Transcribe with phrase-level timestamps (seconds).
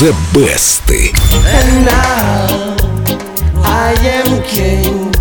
[0.00, 0.90] The Best.
[0.90, 2.74] And now
[3.62, 5.12] I am king,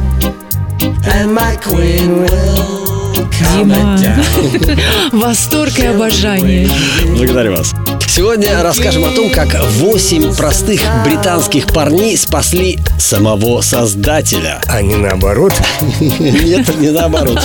[1.04, 3.98] and my queen will come Дима.
[4.00, 5.12] down.
[5.12, 6.70] Восторг и обожание.
[7.14, 7.74] Благодарю вас.
[8.10, 14.60] Сегодня расскажем о том, как 8 простых британских парней спасли самого создателя.
[14.66, 15.54] А не наоборот?
[16.00, 17.40] Нет, не наоборот.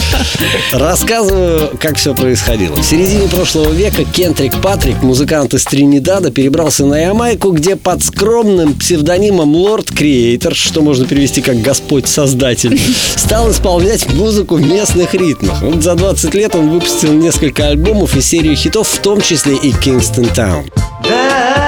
[0.72, 2.77] Рассказываю, как все происходило.
[2.77, 8.72] В середине прошлого века Кентрик Патрик, музыкант из Тринидада, перебрался на Ямайку, где под скромным
[8.72, 12.80] псевдонимом Лорд Креатор, что можно перевести как Господь Создатель,
[13.16, 15.60] стал исполнять музыку в местных ритмах.
[15.60, 19.70] Вот за 20 лет он выпустил несколько альбомов и серию хитов, в том числе и
[19.70, 20.53] Kingston Town.
[20.54, 21.63] down.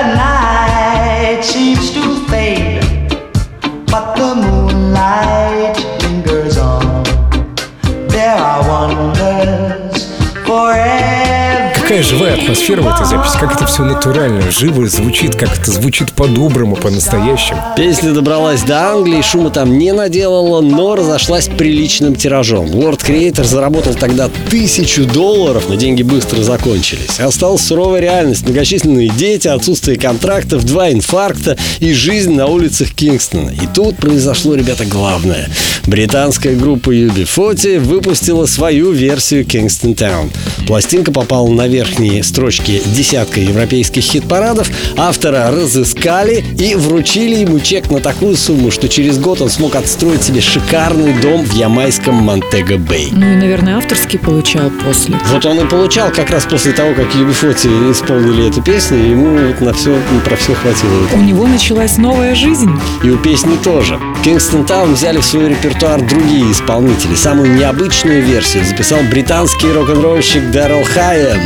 [12.06, 16.76] Живая атмосфера в этой записи, как это все натурально, живо звучит, как это звучит по-доброму,
[16.76, 17.60] по-настоящему.
[17.76, 22.70] Песня добралась до Англии, шума там не наделала, но разошлась приличным тиражом.
[22.72, 27.18] Лорд Креатор заработал тогда тысячу долларов, но деньги быстро закончились.
[27.18, 33.50] Осталась суровая реальность, многочисленные дети, отсутствие контрактов, два инфаркта и жизнь на улицах Кингстона.
[33.50, 35.48] И тут произошло, ребята, главное.
[35.86, 40.30] Британская группа UB40 выпустила свою версию Kingston Town.
[40.66, 41.66] Пластинка попала на
[41.96, 48.88] верхние строчки десятка европейских хит-парадов, автора разыскали и вручили ему чек на такую сумму, что
[48.88, 53.10] через год он смог отстроить себе шикарный дом в ямайском Монтего-Бэй.
[53.12, 55.16] Ну и, наверное, авторский получал после.
[55.32, 59.60] Вот он и получал как раз после того, как UB40 исполнили эту песню, ему вот
[59.60, 61.08] на все, про все хватило.
[61.14, 62.70] У него началась новая жизнь.
[63.02, 63.98] И у песни тоже.
[64.26, 67.14] Kingston Town взяли в свой репертуар другие исполнители.
[67.14, 71.40] Самую необычную версию записал британский рок-н-ролльщик Дэрил Хайем.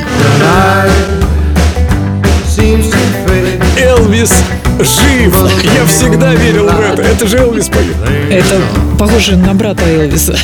[3.76, 4.32] Элвис
[4.78, 5.36] жив!
[5.62, 6.79] Я всегда верил в
[7.10, 7.26] это.
[7.26, 7.96] Же Элвис поет.
[8.30, 8.60] Это
[8.98, 10.36] похоже на брата Элвиса.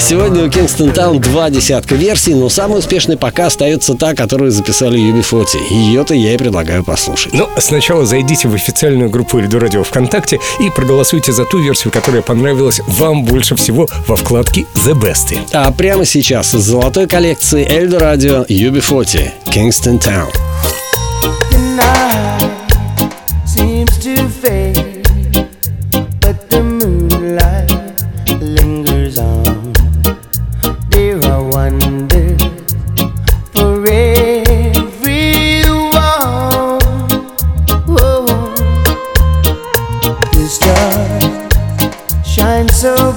[0.00, 4.98] Сегодня у Kingston Town два десятка версий, но самой успешной пока остается та, которую записали
[4.98, 5.46] UB40.
[5.70, 7.34] Ее-то я и предлагаю послушать.
[7.34, 12.22] Но сначала зайдите в официальную группу Эльду Радио ВКонтакте и проголосуйте за ту версию, которая
[12.22, 15.38] понравилась вам больше всего во вкладке The Best.
[15.52, 20.28] А прямо сейчас из золотой коллекции Эльдо Радио UB40 Kingston Town.
[20.32, 20.51] The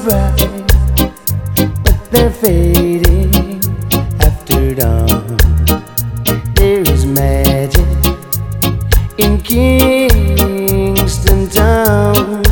[0.05, 0.37] but
[2.11, 3.59] they're fading
[4.19, 5.35] after dawn.
[6.53, 7.87] There is magic
[9.17, 12.43] in Kingston Town.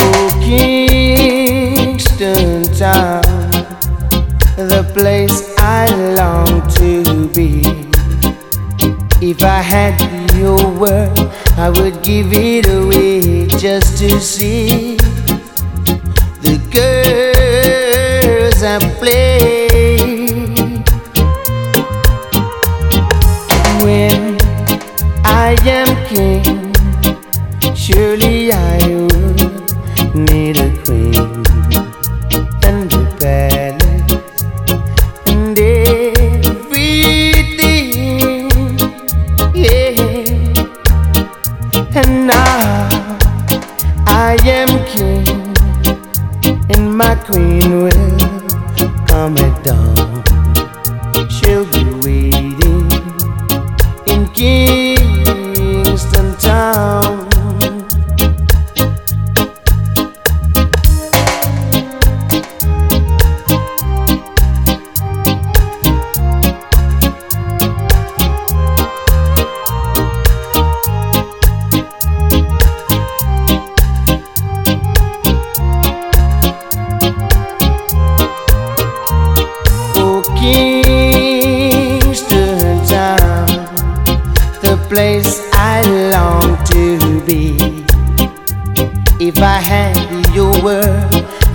[0.00, 3.22] Oh, Kingston Town,
[4.56, 5.86] the place I
[6.16, 7.62] long to be.
[9.24, 11.16] If I had your word,
[11.56, 14.96] I would give it away just to see
[16.42, 19.27] the girls I play.
[46.98, 48.17] My queen will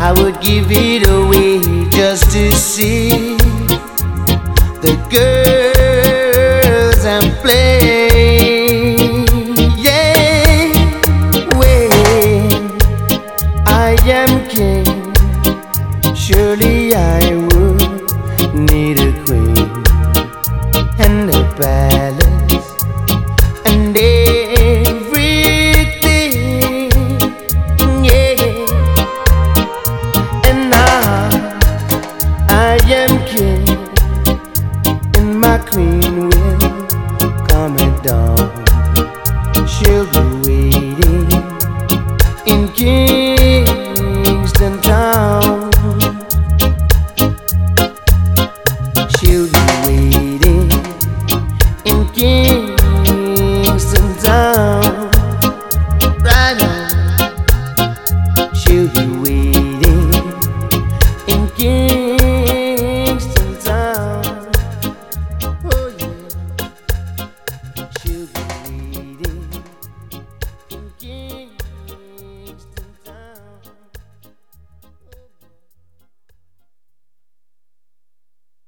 [0.06, 3.38] I would give it away just to see
[4.84, 5.73] the girls
[61.64, 64.52] Kingston town.
[65.64, 68.63] Oh yeah, she'll be.